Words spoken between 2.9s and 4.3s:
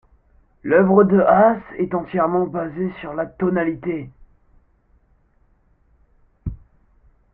sur la tonalité.